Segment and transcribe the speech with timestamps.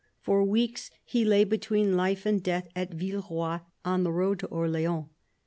[0.19, 5.05] For weeks he lay between life and death at Villeroy, on the road to Orleans.